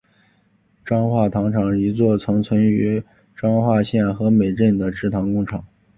[0.83, 3.03] 彰化糖厂一座曾存在于
[3.35, 5.63] 彰化县和美镇的制糖工厂。